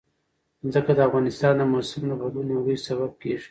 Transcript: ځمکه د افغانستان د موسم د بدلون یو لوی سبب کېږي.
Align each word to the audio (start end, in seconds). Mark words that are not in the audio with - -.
ځمکه 0.71 0.91
د 0.95 0.99
افغانستان 1.07 1.53
د 1.57 1.61
موسم 1.71 2.01
د 2.07 2.11
بدلون 2.21 2.47
یو 2.53 2.61
لوی 2.65 2.77
سبب 2.87 3.11
کېږي. 3.21 3.49